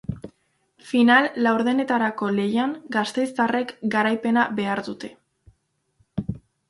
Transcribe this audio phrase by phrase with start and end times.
[0.91, 5.13] Final laurdenetarako lehian, gasteiztarrek garaipena behar dute.